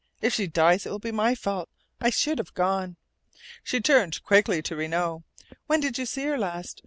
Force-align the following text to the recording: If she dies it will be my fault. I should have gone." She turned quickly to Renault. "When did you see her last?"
If 0.19 0.33
she 0.33 0.47
dies 0.47 0.83
it 0.83 0.89
will 0.89 0.97
be 0.97 1.11
my 1.11 1.35
fault. 1.35 1.69
I 1.99 2.09
should 2.09 2.39
have 2.39 2.55
gone." 2.55 2.95
She 3.63 3.79
turned 3.79 4.23
quickly 4.23 4.63
to 4.63 4.75
Renault. 4.75 5.21
"When 5.67 5.79
did 5.79 5.99
you 5.99 6.07
see 6.07 6.23
her 6.23 6.39
last?" 6.39 6.79